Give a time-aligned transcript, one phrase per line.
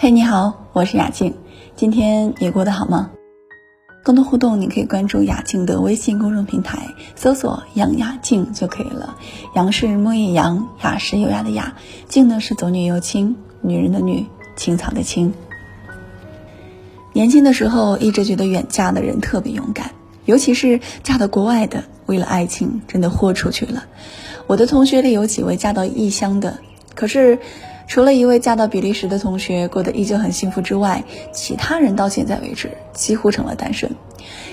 [0.00, 1.34] 嘿，你好，我是雅静，
[1.74, 3.10] 今天你过得好吗？
[4.04, 9.16] 更多互动，你可以关注雅静的微信公众平台，搜索“杨雅静”就可以了。
[9.56, 11.74] 杨是木易杨，雅是优雅的雅，
[12.08, 14.24] 静呢是左女右青，女人的女，
[14.54, 15.34] 青草的青。
[17.12, 19.90] 年轻的时候，一直觉得远嫁的人特别勇敢，
[20.26, 23.86] 尤其是嫁到国外的，为了爱情真的豁出去了。
[24.46, 26.60] 我的同学里有几位嫁到异乡的，
[26.94, 27.40] 可是。
[27.88, 33.90] 除了一位嫁到比利时的同学过得依旧很幸福之外，其他人到现在为止几乎成了单身。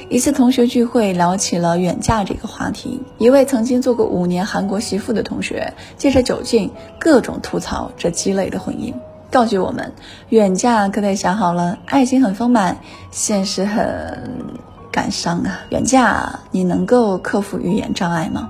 [0.07, 8.93] 一次同学聚会聊起了远嫁这个话题，一位曾经做过五年韩国媳妇的同学借着酒劲各种吐槽这鸡肋的婚姻，
[9.29, 9.91] 告诫我们：
[10.29, 12.77] 远嫁可得想好了，爱情很丰满，
[13.11, 14.45] 现实很
[14.91, 15.65] 感伤啊！
[15.71, 18.49] 远嫁你能够克服语言障碍吗？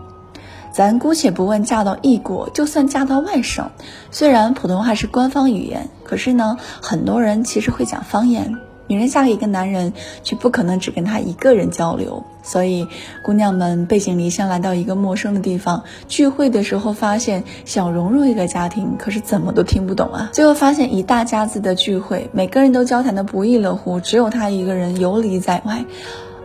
[0.76, 3.72] 咱姑且不问嫁到异国，就算嫁到外省，
[4.12, 8.58] 虽然普通话是官方语言，可是呢，很多人其实会讲方言。
[8.88, 12.26] 女人嫁给一个男人，却不可能只跟他一个人交流。
[12.44, 12.90] 所以，
[13.24, 20.30] 姑娘们背井离乡来到一个陌生的地方聚会的时候，发现想融入一个家庭，可是怎么都听不懂啊。
[20.34, 25.86] 最后发现一大家子的聚会，每个人都交谈的不亦乐乎，只有他一个人游离在外。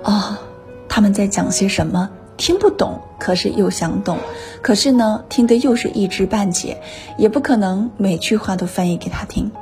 [0.04, 0.38] 哦，
[0.88, 2.10] 他们在讲些什么？
[2.40, 4.16] 听不懂，可是又想懂，
[4.62, 6.80] 可是呢，听得又是一知半解，
[7.18, 9.52] 也不可能每句话都翻译给他听。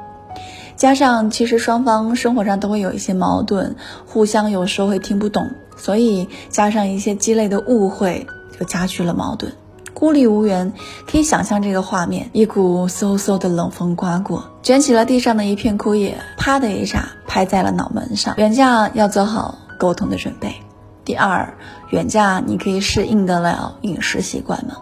[0.77, 3.75] 加上其实双方生活上都会有一些矛盾，
[4.07, 9.53] 互相有时候会听不懂，所以加上一些鸡肋的误会，就加剧了矛盾。
[9.93, 10.73] 孤立无援，
[11.11, 18.37] 可以想象这个画面：一股嗖嗖的冷风刮过，卷起了地上的一片枯叶，啪的一下拍在了脑门上。
[18.39, 20.55] 远嫁要做好沟通的准备。
[21.09, 21.55] 第二，
[21.89, 24.77] 远嫁你可以适应得了饮食习惯吗？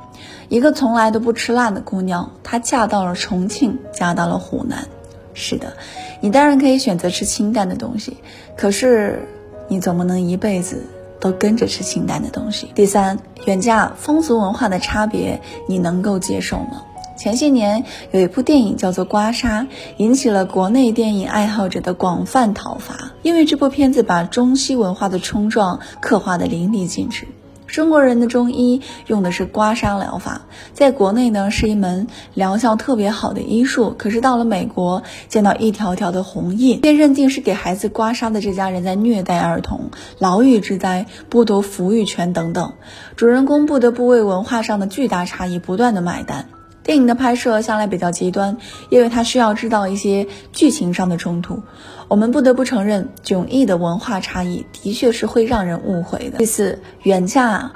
[0.48, 4.88] 一个从来都不吃辣的姑娘，她嫁到了重庆，嫁到了湖南。
[5.34, 5.74] 是的，
[6.20, 8.16] 你当然可以选择吃清淡的东西，
[8.56, 9.28] 可是
[9.68, 10.82] 你总不能一辈子
[11.20, 12.72] 都跟着吃清淡的东西。
[12.74, 16.82] 第三，远嫁风俗文化的差别，你能够接受吗？
[17.16, 19.62] 前些年有一部电影叫做《刮痧》，
[19.96, 23.12] 引起了国内电影爱好者的广泛讨伐。
[23.22, 27.26] 因为这部片子把中西文化的冲撞刻画的淋漓尽致。
[27.66, 33.94] 中国人的中医用的是刮痧疗法，在国内呢是一门疗效特别好的医术。
[33.98, 42.74] 可是到了美国，见到一条条的红印，便认定是给孩子刮痧的这家人在虐待儿童，牢狱之灾，剥夺抚育权等等。
[43.16, 46.46] 主人公不得不为文化上的巨大差异不断的买单。
[46.86, 48.58] 电影的拍摄向来比较极端，
[48.90, 51.60] 因为它需要制造一些剧情上的冲突。
[52.06, 56.38] 我们不得不承认，迥异的文化差异的确是会让人误会的。
[56.38, 57.72] 第四，远嫁，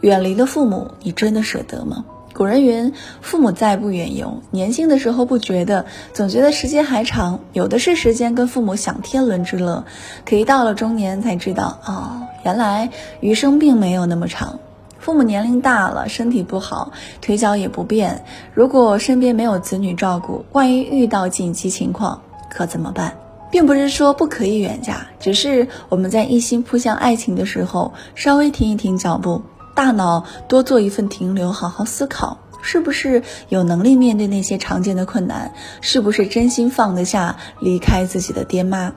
[0.00, 2.04] 远离了父母，你真的舍得吗？
[2.34, 2.92] 古人云
[3.22, 9.84] ：“父母在，不远游。”年轻的时候不觉得，总觉得时间还长，有的是时间跟父母享天伦之乐。
[10.24, 14.58] 可一到了中年，才知道，哦，原来余生并没有那么长。
[14.98, 18.24] 父母年龄大了，身体不好，腿脚也不便。
[18.54, 22.20] 如果身边没有子女照顾，万一遇到紧急情况，
[22.50, 23.16] 可怎么办？
[23.50, 29.40] 并不是说不可以远嫁，只是我们在一心扑向爱情的时候，稍微停一停脚步，
[29.74, 35.54] 大脑多做一份停留，好好思考，是不是有能力面对那些常见的困难？
[35.80, 38.92] 是不是真心放得下离开自己的爹妈？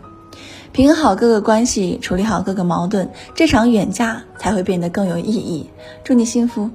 [0.72, 5.70] 平衡好各个关系，处理好各个矛盾，这场远嫁才会变得更有意义。
[6.04, 6.70] 祝你幸福。